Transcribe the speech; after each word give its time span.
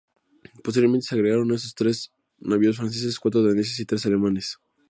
Posteriormente 0.63 1.05
se 1.05 1.13
agregaron 1.13 1.51
a 1.51 1.55
estos 1.57 1.75
tres 1.75 2.11
navíos 2.39 2.75
franceses, 2.77 3.19
cuatro 3.19 3.43
daneses 3.43 3.79
y 3.81 3.85
tres 3.85 4.03
alemanes. 4.07 4.57